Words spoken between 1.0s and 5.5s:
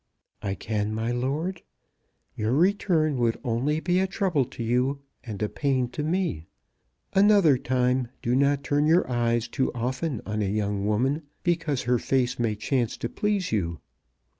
lord. Your return would only be a trouble to you, and a